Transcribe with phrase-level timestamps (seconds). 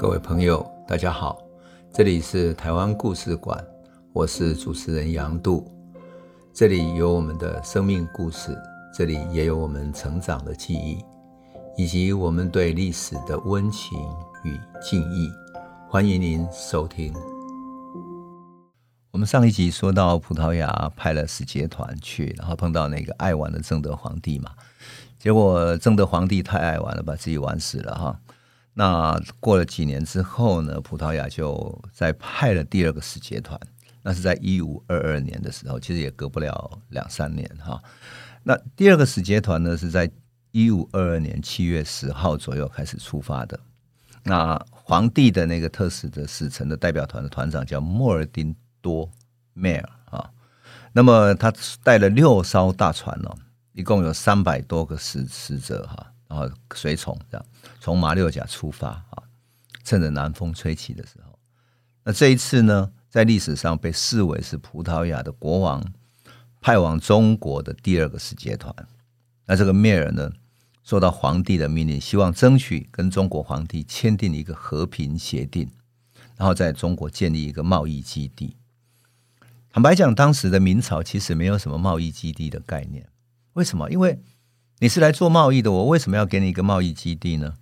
[0.00, 1.42] 各位朋友，大家好，
[1.92, 3.62] 这里是台湾故事馆，
[4.14, 5.70] 我是主持人杨度，
[6.54, 8.56] 这里有我们的生命故事，
[8.94, 11.04] 这里也有我们成长的记忆，
[11.76, 13.98] 以及我们对历史的温情
[14.42, 15.30] 与敬意。
[15.86, 17.12] 欢迎您收听。
[19.10, 24.50] 我们上一集说到葡萄牙派了使节团去，然后碰到那个爱玩的正德皇帝嘛，
[25.18, 28.18] 结果正德皇帝太爱玩了，把自己玩死了哈。
[28.80, 33.60] 那过了几年之后呢，葡萄牙就再派了第二个使节团，
[34.02, 37.78] 那是在一五二二年的时候，其实也隔不了两三年哈。
[38.42, 40.10] 那第二个使节团呢，是在
[40.50, 43.60] 一五二二年七月十号左右开始出发的。
[44.22, 49.06] 那皇帝的那个特使的使臣的代表团的团长叫莫尔丁多
[49.52, 50.30] 梅尔啊，
[50.94, 51.52] 那么他
[51.82, 53.36] 带了六艘大船哦，
[53.74, 56.14] 一共有三百多个使使者哈。
[56.30, 57.44] 然后随从这样
[57.80, 59.24] 从马六甲出发啊，
[59.82, 61.36] 趁着南风吹起的时候，
[62.04, 65.84] 那这一次呢，在历史上被视为是葡萄牙的国王
[66.60, 68.72] 派往中国的第二个使节团。
[69.46, 70.30] 那这个梅尔呢，
[70.84, 75.68] 受到皇帝的命令，希望争取跟中国皇帝签订一个和平协定，
[76.36, 78.56] 然后在中国建立一个贸易基地。
[79.72, 83.08] 坦白讲，当时的明朝其实没有什么贸易基地的概念。
[83.54, 83.90] 为什么？
[83.90, 84.22] 因为
[84.82, 87.52] 你是来做贸易的，我为什么要给你一个贸易基地呢？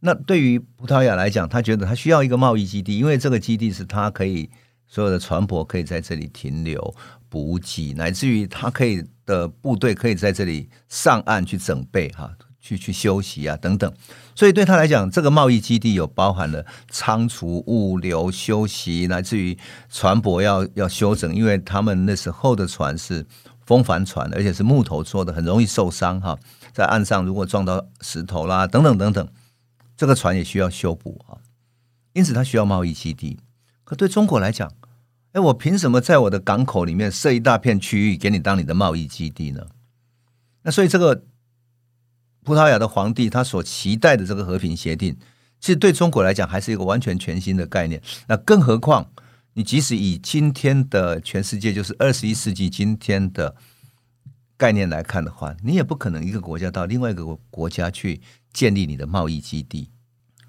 [0.00, 4.50] 那对于葡萄牙来讲，他觉得他需要一个贸易基地，因为这个基地是他可以
[4.88, 6.92] 所有的船舶可以在这里停留、
[7.28, 13.92] 补给，乃至于他可以的部队可以在这里上岸去整备哈，去去休息啊等等。
[14.34, 19.56] 所以对他来讲，这个贸易基地有包含了仓储、物流、休息，乃至于
[19.88, 23.24] 船舶要要修整，因为他们那时候的船是。
[23.66, 26.38] 风帆船，而且是木头做的，很容易受伤哈。
[26.72, 29.28] 在岸上如果撞到石头啦，等等等等，
[29.96, 31.42] 这个船也需要修补啊。
[32.12, 33.40] 因此，它需要贸易基地。
[33.82, 34.72] 可对中国来讲，
[35.32, 39.66] 哎，我凭什么在我的港口里面设一大片区域给你当你的贸易基地呢？
[40.62, 41.24] 那所以，这个
[42.44, 45.16] 葡萄牙的皇帝他所期待的这个和平协定，
[45.60, 48.00] 其实对中国来讲还是一个完全全新的概念。
[48.28, 49.10] 那更何况。
[49.58, 53.56] 你即使以今天的全世界，就是二十一世纪今天的
[54.54, 58.20] 概念来看的话，你也不可能一个国家到另外一个国家去
[58.52, 59.88] 建立你的贸易基地，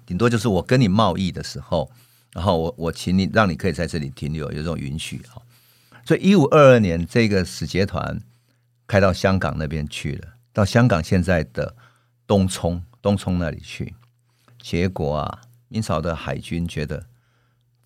[0.04, 1.90] 顶多就是我跟你贸易的时候，
[2.34, 5.40] 然后我我请你让你可以在这里停留，有这种允许哈。
[6.04, 8.20] 所以一五二二年，这个使节团
[8.86, 11.74] 开到香港那边去了，到香港现在的
[12.26, 13.94] 东涌东涌那里去，
[14.60, 17.06] 结果啊，明朝的海军觉得。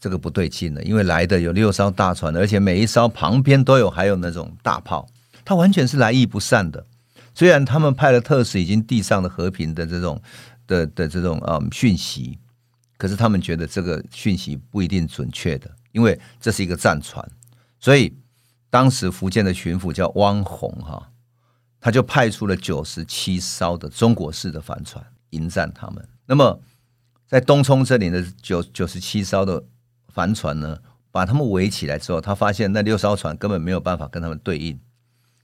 [0.02, 5.08] 这个不对劲了，因为来的有六艘大船，而且每一艘旁边都有还有那种大炮，
[5.44, 6.84] 他完全是来意不善的。
[7.32, 10.20] 虽然他们派了特使，已经递上了和平的这种
[10.66, 12.36] 的的这种嗯讯息，
[12.96, 17.24] 可是他们觉得这个讯息不一定准确的，因为这是一个战船，
[17.78, 18.12] 所以
[18.70, 21.12] 当时福建的巡抚叫汪洪哈，
[21.80, 26.08] 他就派出了九十七艘的中国式的帆船迎战他们。
[26.26, 26.60] 那么
[27.28, 29.62] 在东冲这里的九九十七艘的。
[30.12, 30.78] 帆船呢，
[31.10, 34.78] 把他们围起来之后，他发现那六艘船根本没有办法跟他们对应。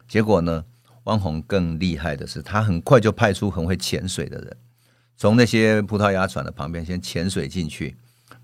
[0.07, 0.65] 结果呢，
[1.05, 4.57] 汪洪更厉害的是，他很快就派出很会潜水的人，
[5.17, 7.97] 从那些葡萄牙船的旁边先潜水进去，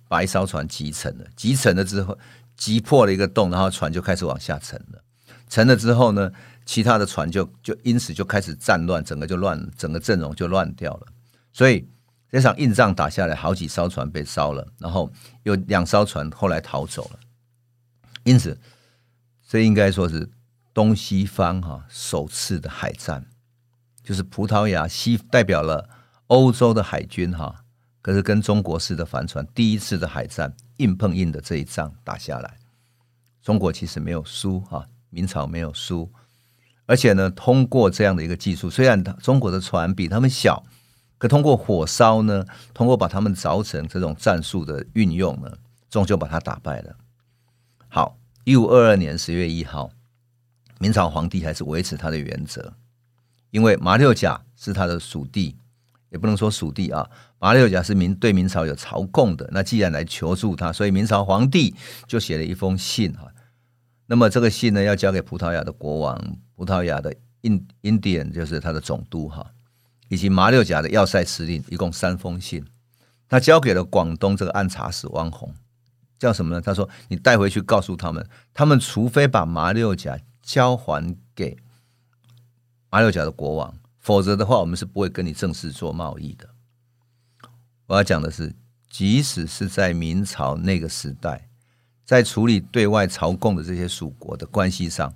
[0.09, 1.25] 把一艘船击沉了。
[1.37, 2.19] 击沉了之后，
[2.57, 5.03] 击破了一个洞，然后船就开始往下沉了。
[5.49, 6.33] 沉了之后呢，
[6.65, 11.07] 其他的船就就因此就开始战乱，整个就乱，整个阵容就乱掉了。
[11.53, 11.87] 所以。
[12.35, 15.09] 这场硬仗打下来，好几艘船被烧了，然后
[15.45, 17.21] 有两艘船后来逃走了。
[18.25, 18.59] 因此，
[19.47, 20.29] 这应该说是
[20.73, 23.25] 东西方哈首次的海战，
[24.03, 25.89] 就是葡萄牙西代表了
[26.27, 27.65] 欧洲的海军哈，
[28.03, 32.57] 可是跟中国式的帆船第一次的海战硬碰硬的这一仗打下来，
[33.43, 36.11] 中国其实没有输哈，明朝没有输，
[36.87, 40.65] 而且呢，通过这样的一个技术，虽然中国的船比他们小。
[41.25, 42.45] 可通过火烧呢，
[42.75, 45.51] 通过把他们凿成这种战术的运用呢，
[45.89, 46.95] 终究把他打败了。
[47.89, 49.91] 好，一五二二年十月一号，
[50.79, 52.75] 明朝皇帝还是维持他的原则，
[53.53, 55.57] 因为马六甲是他的属地，
[56.11, 59.49] 也不能说属地啊，马六甲是明对明朝有朝贡的。
[59.51, 61.75] 那既然来求助他，所以明朝皇帝
[62.07, 63.33] 就写了一封信哈。
[64.05, 69.47] 那么这个信呢，要交给葡萄牙的国王，葡萄牙的印印第安就是他的总督哈。
[70.09, 72.65] 以及马六甲的要塞司令，一共三封信，
[73.29, 75.55] 他交给了广东这个按察使汪洪，
[76.19, 76.61] 叫什么呢？
[76.61, 81.57] 他说：“你带回去告诉他们，他们除非把马六甲交还给
[82.91, 86.51] 马六甲的国王，否则的话，我们是不会跟你正式做贸易的。”
[87.87, 88.55] 我要讲的是，
[88.89, 91.49] 即使是在明朝那个时代，
[92.05, 95.15] 在处理对外朝贡的这些属国的关系上，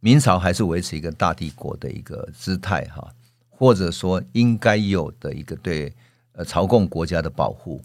[0.00, 3.12] 明朝还是维持一个大帝国的一个姿态哈，
[3.58, 5.94] 或者说应该有的一个对
[6.32, 7.82] 呃朝贡国家的保护。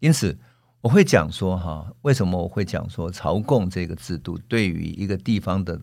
[0.00, 0.36] 因此，
[0.80, 5.80] 我会讲说哈，为什么我会讲说朝贡这个制度对于一个地方的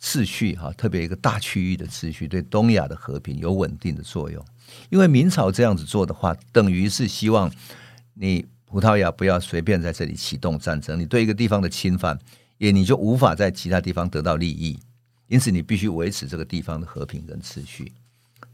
[0.00, 4.42] 秩序哈，特别一个大区域的秩序，对东亚的和平有稳定的作用。
[4.88, 7.52] 因为明朝这样子做的话，等于是希望
[8.14, 12.18] 你葡萄牙不要随便在这里启动战争，你对一个地方的侵犯，
[12.56, 14.78] 也你就无法在其他地方得到利益。
[15.28, 17.92] 因此，你必须维持这个地方的和平跟秩序。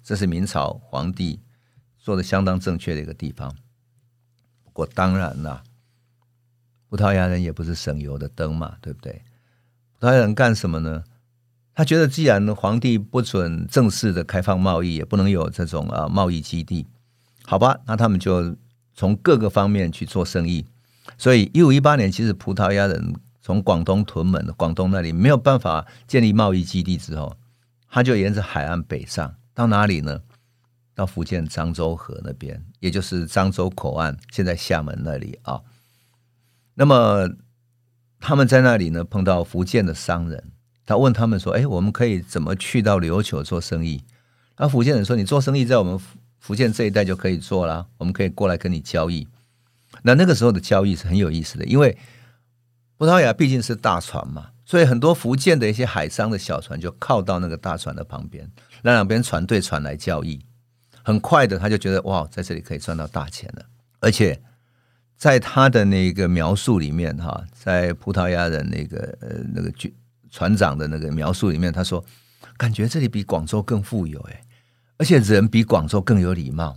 [0.09, 1.39] 这是明朝皇帝
[1.99, 3.55] 做的相当正确的一个地方。
[4.65, 5.63] 不过，当然啦，
[6.89, 9.23] 葡萄牙人也不是省油的灯嘛，对不对？
[9.99, 11.05] 葡萄牙人干什么呢？
[11.75, 16.87] 他觉得，既然皇帝不准正式的开放贸易，也不能有这种啊贸易基地，
[17.45, 17.79] 好吧？
[17.87, 18.57] 那他们就
[18.95, 20.65] 从各个方面去做生意。
[21.19, 27.37] 所以，一五一八年，其实葡萄牙人从广东屯门，广东那里没有办法建立贸易基地之后，
[27.91, 30.23] 他就沿着海岸北上，到哪里呢？
[30.95, 35.61] 到福建漳州河那边，也就是漳州口岸，现在厦门那里啊。
[36.75, 37.29] 那么
[38.21, 40.53] 他们在那里呢，碰到福建的商人。
[40.87, 44.05] 他问他们说：“哎，我们可以怎么去到琉球做生意？”
[44.59, 45.99] 那福建人说：“你做生意在我们
[46.39, 49.27] 福建这一带就可以做了，我们可以过来跟你交易。”
[50.03, 51.99] 那那个时候的交易是很有意思的，因为
[52.97, 58.51] 葡萄牙毕竟是大船嘛，所以很多福建的一些海商的小船就靠到那个大船的旁边，
[58.83, 60.45] 让两边船对船来交易。
[61.03, 63.65] 很快的，他就觉得哇，在这里可以赚到大钱了。
[64.01, 64.39] 而且
[65.17, 69.73] 在他的那个描述里面，哈，在葡萄牙人那个呃那个。
[70.31, 72.05] 船长的那个描述里面，他说
[72.59, 74.45] ：“感觉这里比广州更富有，哎，
[74.99, 76.77] 而且人比广州更有礼貌。”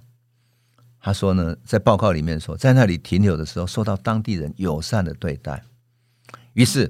[1.03, 5.63] 他说呢，在报告里面说，在那里停留的时候，受到当地人友善的对待。
[6.53, 6.89] 于是，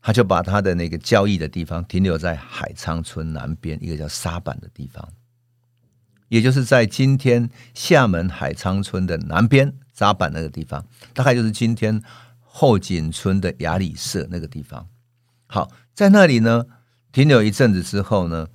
[0.00, 5.08] 他就把他的那个交易的地方停留在海沧村南边一个叫沙板的地方，
[6.28, 12.02] 也就是在今天厦门海沧村的南边沙板那个地方，大概就是今天
[12.40, 14.88] 后井村的雅里社那个地方。
[15.46, 15.70] 好。
[15.98, 16.64] 在那里呢，
[17.10, 18.46] 停留一阵子之后呢，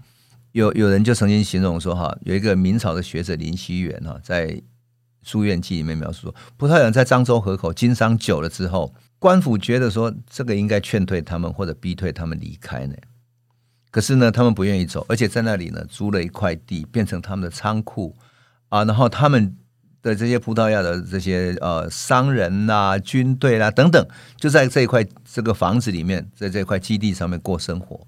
[0.54, 4.48] 有有人就曾经形容说，哈，有一个明朝的学者林希元哈，在
[5.24, 12.96] 《书院记》里面描述说，葡萄牙人在漳州河口经商久了之后，官府觉得说这个应该劝退他们或者逼退他们离开呢，
[13.90, 18.14] 可是呢，他们不愿意走，而且在那里呢，租了一块地变成他们的仓库
[18.68, 19.56] 啊，然后他们。
[20.04, 24.06] 的这些葡萄牙的这些呃商人呐、啊、军队啦、啊、等等，
[24.36, 28.06] 就在这一块这个房子里面，在这块基地上面过生活，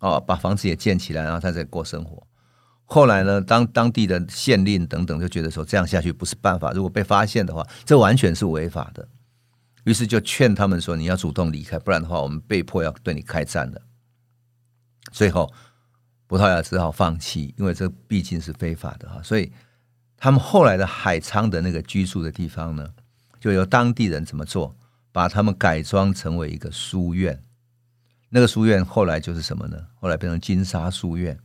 [0.00, 2.26] 哦，把房子也建起来，然后他在过生活。
[2.86, 9.06] 后来呢，当当地的县令等等就觉得说这样下去不是办法，如果被发现的话，这完全是违法的。
[9.84, 13.82] 于是就劝他们说：“你要主动离开，不然的话，我们被迫要对你开战了。”
[15.10, 15.52] 最后，
[16.26, 19.52] 葡萄牙只好放弃，因为这毕竟是非法的哈，所以。
[20.24, 22.88] 他们后来的海昌的那个居住的地方呢，
[23.40, 24.76] 就由当地人怎么做，
[25.10, 27.42] 把他们改装成为一个书院。
[28.28, 29.84] 那个书院后来就是什么呢？
[29.96, 31.36] 后来变成金沙书院。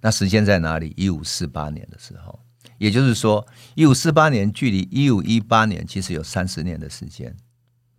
[0.00, 0.94] 那时间在哪里？
[0.96, 2.40] 一五四八年的时候，
[2.78, 7.36] 也就是说，一五四八年距离一五一八年其实有三十年的时间。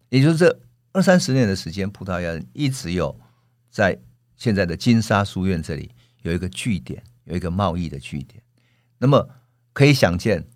[0.10, 0.60] 也就是这
[0.94, 3.20] 二三十年的时间，葡萄牙人一直有
[3.70, 4.00] 在
[4.36, 8.42] 现在的金沙书院这里有一个据点，有一个贸易的据点。
[8.98, 9.30] 那么
[9.74, 10.48] 可以想见，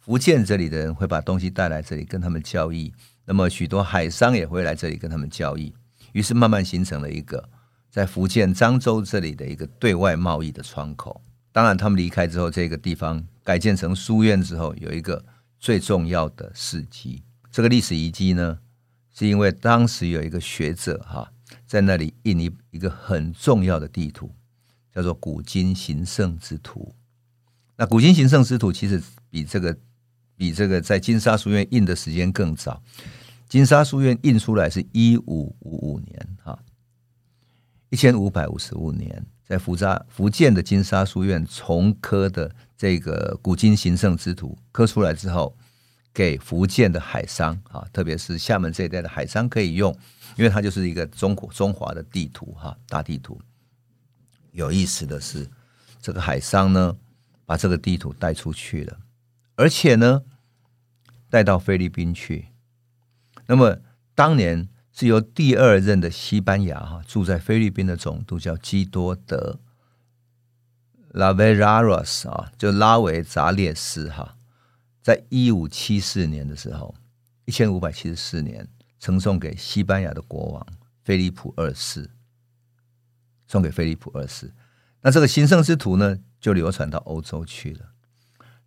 [0.00, 2.92] 福建这里的人会把东西带来这里跟他们交易，
[3.24, 5.72] 那么许多海商也会来这里跟他们交易，
[6.12, 7.48] 于是慢慢形成了一个
[7.90, 11.22] 在福建漳州这里的一个对外贸易的窗口。
[11.52, 15.24] 当然，他们离开之后，这个地方改建成书院之后，有一个
[15.60, 17.22] 最重要的事迹。
[17.52, 18.58] 这个历史遗迹呢，
[19.14, 21.32] 是因为当时有一个学者哈，
[21.66, 24.30] 在那里印一一个很重要的地图，
[24.92, 26.92] 叫做《古今行胜之图》。
[27.76, 29.76] 那古今行胜之图其实比这个
[30.36, 32.82] 比这个在金沙书院印的时间更早。
[33.48, 36.58] 金沙书院印出来是一五五五年，哈，
[37.90, 45.56] 一千五百五十五年，在福扎福建的金沙书院重刻的这个古今行胜之图刻出来之后，
[46.14, 49.94] 给福建的海商啊，特别是厦门这一带的海商可以用，
[50.36, 53.38] 因为它就是一个中国中华的地图哈，大地图。
[54.52, 55.50] 有意思的是，
[56.00, 56.96] 这个海商呢。
[57.46, 59.00] 把这个地图带出去了，
[59.56, 60.22] 而且呢，
[61.28, 62.46] 带到菲律宾去。
[63.44, 63.80] 那么
[64.14, 69.60] 当年是由第二任的西班牙哈住在菲律宾的总督叫基多德
[71.10, 74.33] 拉维拉罗斯啊，就拉维扎列斯哈，
[75.04, 76.94] 在一五七四年的时候，
[77.44, 78.66] 一千五百七十四年，
[78.98, 80.66] 呈送给西班牙的国王
[81.02, 82.08] 菲利普二世，
[83.46, 84.50] 送给菲利普二世。
[85.02, 87.90] 那这个行圣之图呢，就流传到欧洲去了。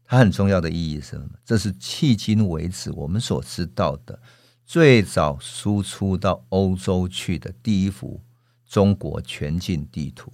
[0.06, 1.28] 它很重要的意义是什么？
[1.44, 4.22] 这是迄今为止我们所知道的
[4.64, 8.22] 最早输出到欧洲去的第一幅
[8.68, 10.32] 中国全境地图。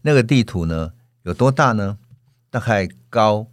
[0.00, 1.98] 那个地图呢，有多大呢？
[2.48, 3.46] 大概高，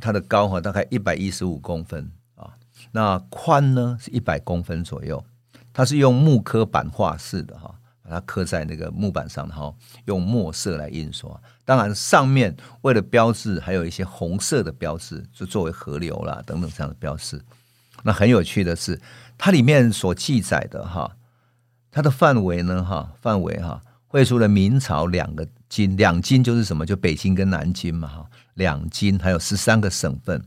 [0.00, 2.50] 它的高哈大概一百一十五公分啊。
[2.92, 5.24] 那宽呢是一百公分左右。
[5.72, 7.74] 它是用木刻版画式的哈。
[8.08, 11.28] 把它刻在那个木板上，然后用墨色来印刷。
[11.64, 17.44] 当然，上面为了标志，还有一些红色的标志，就作为河流啦等等这样的标志。
[18.04, 19.00] 那很有趣的是，
[19.36, 21.16] 它里面所记载的哈，
[21.90, 26.86] 它的范围呢哈，范围哈，绘出了明朝两个京，两京就是什么？
[26.86, 30.42] 就北京跟南京嘛哈，两京还有十三个省份，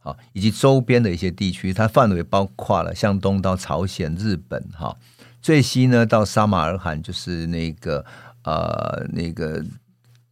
[0.00, 1.72] 好，以及周边的一些地区。
[1.72, 4.96] 它范围包括了向东到朝鲜、日本哈。
[5.42, 8.04] 最西呢，到撒马尔罕，就是那个
[8.44, 9.64] 呃，那个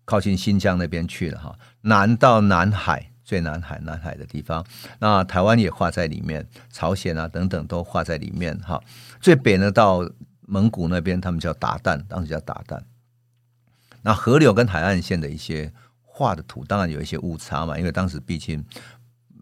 [0.04, 1.58] 靠近新疆那边去了哈。
[1.80, 4.64] 南到南海，最南海南海的地方，
[4.98, 8.78] 那台湾也画在里面，朝鲜啊等等都画在里面哈。
[9.20, 10.06] 最北呢，到
[10.46, 12.78] 蒙古那边，他们叫韃靼，当时叫韃靼。
[14.08, 18.64] 那河流跟海岸线的一些画的图，当然有一些误差嘛，因为当时毕竟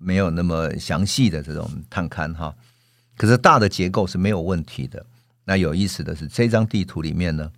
[0.00, 2.52] 没有那么详细的这种探勘哈。
[3.16, 5.06] 可是大的结构是没有问题的。
[5.44, 7.52] 那有意思的是，这张地图里面呢，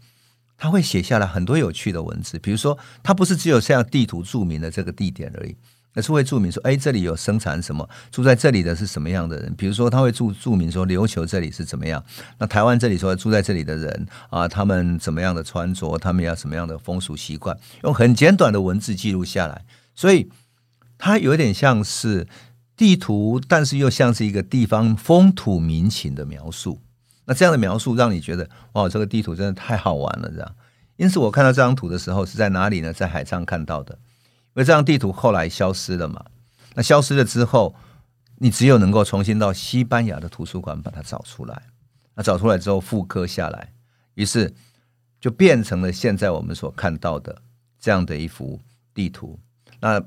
[0.58, 2.38] 他会写下来很多有趣的文字。
[2.40, 5.56] 比如说，它不是只有像地图注明的这个地点而已，
[5.98, 9.52] 而是会注明说，哎，这里有生产什么，住在这里的是什么样的人。
[9.56, 12.02] 比如说，他会注注明说，琉球这里是怎么样。
[12.38, 19.64] 那台湾这里说，住在这里的人啊，他们怎么样的穿着，他们要什么样的风俗习惯，用很简短的文字记录下来。
[19.96, 20.30] 所以，
[20.98, 22.28] 它有点像是
[22.76, 26.80] 地图，但是又像是一个地方风土民情的描述。
[27.24, 30.54] 那这样的描述让你觉得哇，这个地图真的太好玩了，这样。
[30.96, 32.92] 因此，我看到这张图的时候是在哪里呢？
[32.92, 33.98] 在海上看到的，
[34.58, 36.24] 而这张地图后来消失了嘛。
[36.74, 37.76] 那消失了之后，
[38.38, 41.62] 你只有能够重新到西班牙的图书馆把它找出来。
[42.14, 43.72] 那找出来之后复刻下来，
[44.14, 44.52] 于是
[45.20, 47.40] 就变成了现在我们所看到的
[47.78, 48.60] 这样的一幅
[48.92, 49.38] 地图。
[49.78, 50.02] 那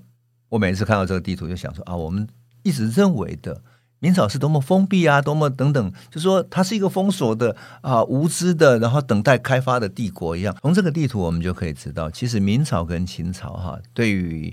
[0.49, 2.27] 我每一次看到这个地图，就想说啊，我们
[2.63, 3.63] 一直认为的。
[4.01, 10.57] 明朝是多么封闭啊，多么等等，就说它是一个封锁的啊，无知的，然后等待开发的帝国一样。
[10.63, 14.51] 从这个地图，我们就可以知道，其实明朝跟秦朝哈，对于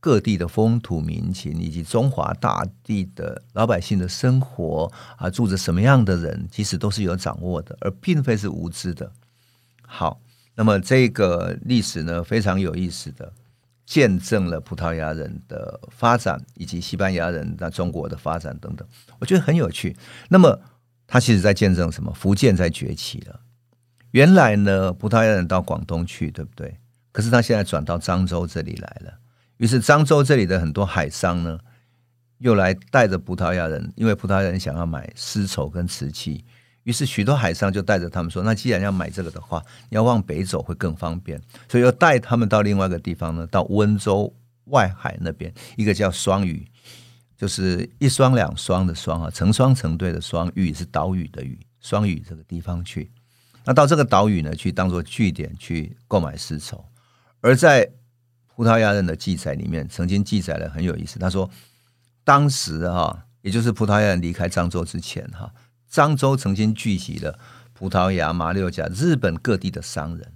[0.00, 9.12] 各地的风土民情以及中华大地的老百姓的生活啊，住着什么样的人，其实都是有掌握的，而并非是无知的。
[9.86, 10.18] 好，
[10.54, 13.30] 那么这个历史呢，非常有意思的。
[13.86, 18.86] 见证了葡萄牙人的发展，以及西班牙人在中国的发展等等，
[19.20, 19.96] 我觉得很有趣。
[20.28, 20.60] 那么，
[21.06, 22.12] 他其实在见证什么？
[22.12, 23.40] 福建在崛起了。
[24.10, 26.78] 原来呢，葡萄牙人到广东去，对不对？
[27.12, 29.20] 可是他现在转到漳州这里来了。
[29.58, 31.58] 于是漳州这里的很多海商呢，
[32.38, 36.44] 又来带着葡萄牙人，因为葡萄牙人想要买丝绸跟瓷器。
[36.86, 44.32] 于是许多海商就带着他们说：“那既然要买这个的话，要往北走会更方便。”所以要带他们到另外一个地方呢，到温州
[44.66, 46.64] 外海那边，一个叫双屿，
[47.36, 53.10] 就是一双两双的双啊，成双成对的双，屿是岛屿的屿，双屿这个地方去。
[53.64, 56.84] 那到这个岛屿呢，去当做据点去购买丝绸。
[57.40, 57.90] 而在
[58.54, 61.50] 葡萄牙人的记载里面，曾经记载了很有意思，他说
[62.22, 65.52] 当时哈，也就是葡萄牙人离开漳州之前哈。
[65.96, 67.38] 漳州曾经聚集了
[67.72, 70.30] 葡萄牙、马六甲、日本各地的商人，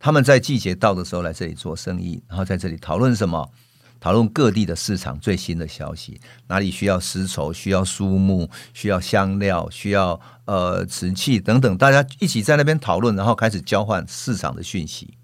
[0.00, 3.52] 他们在季节到的时候来这里做生意，然后在这里讨论什么？
[4.00, 15.16] 讨论各地的市场最新的消息，哪里需要丝绸、需要树木、需要香料、需要呃瓷器等等，大家一起在那边讨论，然后开始交换市场的讯息。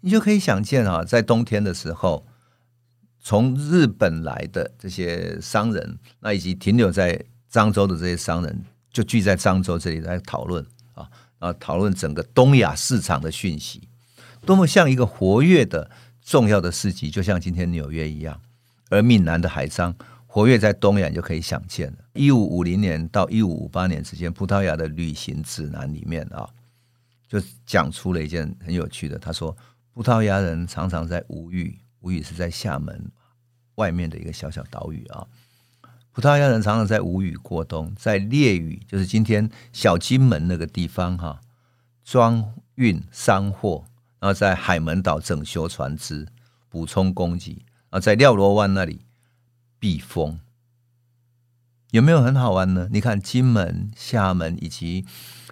[0.00, 2.26] 你就可以想见啊，在冬天的时候，
[3.20, 7.22] 从日本来的这些商人，那以及停留在
[7.52, 13.88] 漳州的这些商人就聚在漳州这里来讨论啊，啊，讨论整个东亚市场的讯息，
[14.44, 15.90] 多么像一个活跃的
[16.22, 18.40] 重要的市集，就像今天纽约一样。
[18.88, 19.94] 而闽南的海商
[20.26, 21.98] 活跃在东亚，就可以想见了。
[22.14, 26.48] 一五五零年到一五五八年之间，葡萄牙的旅行指南里面啊，
[27.28, 29.18] 就讲出了一件很有趣的。
[29.18, 29.56] 他说，
[29.92, 33.10] 葡萄牙人常常在吴屿，吴屿是在厦门
[33.74, 35.26] 外面的一个小小岛屿啊。
[36.16, 41.42] 葡萄牙人常常在吴屿过冬，在烈雨，就是今天小金门那个地方哈，
[42.02, 43.84] 装运商货，
[44.18, 46.26] 然后在海门岛整修船只，
[46.70, 49.02] 补充供给，然后在廖罗湾那里
[49.78, 50.40] 避风。
[51.90, 52.88] 有没有很好玩呢？
[52.90, 55.04] 你看，金门、厦门以及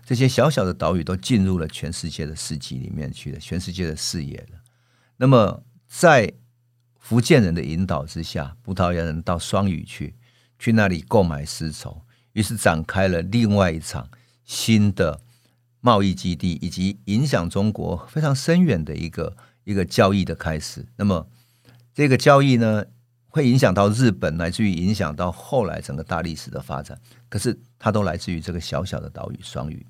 [0.02, 4.60] 这些小小的岛屿都进入了全世界的市集里面去了，全世界的视野了。
[5.18, 6.32] 那么，在
[6.98, 10.14] 福建人的引导之下，葡萄牙人到双屿去，
[10.58, 14.08] 去那里购买丝绸，于是展开了另外一场
[14.44, 15.20] 新的
[15.80, 20.86] 贸易基地，以及影响中国非常深远的一个一个交易的开始。
[20.96, 21.28] 那么，
[21.94, 22.84] 这个交易呢，
[23.28, 26.98] 会影响到日本，乃至于影响到后来整个大历史的发展。
[27.28, 29.84] 可是它都来自于这个小小的岛屿双屿。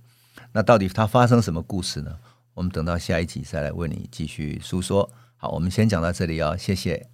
[0.52, 2.18] 那到底它发生什么故事呢？
[2.54, 5.10] 我们等到下一集再来为你继续诉说。
[5.36, 7.13] 好，我们先讲到这里哦，谢谢。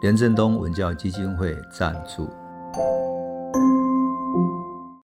[0.00, 2.30] 廉振东文教基金会赞助。